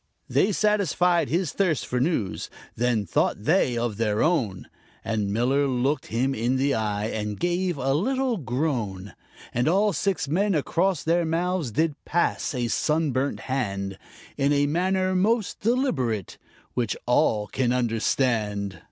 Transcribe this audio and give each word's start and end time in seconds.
They 0.27 0.51
satisfied 0.51 1.29
his 1.29 1.51
thirst 1.51 1.85
for 1.85 1.99
news, 1.99 2.49
then 2.75 3.05
thought 3.05 3.43
they 3.43 3.77
of 3.77 3.97
their 3.97 4.23
own, 4.23 4.67
And 5.05 5.31
Miller 5.31 5.67
looked 5.67 6.07
him 6.07 6.33
in 6.33 6.55
the 6.55 6.73
eye 6.73 7.05
and 7.09 7.39
gave 7.39 7.77
a 7.77 7.93
little 7.93 8.37
groan, 8.37 9.13
And 9.53 9.67
all 9.67 9.93
six 9.93 10.27
men 10.27 10.55
across 10.55 11.03
their 11.03 11.23
mouths 11.23 11.69
did 11.69 11.93
pass 12.03 12.55
a 12.55 12.67
sun 12.67 13.11
burnt 13.11 13.41
hand 13.41 13.99
In 14.37 14.51
a 14.51 14.65
manner 14.65 15.13
most 15.13 15.59
deliberate, 15.59 16.39
which 16.73 16.97
all 17.05 17.45
can 17.45 17.71
understand. 17.71 18.79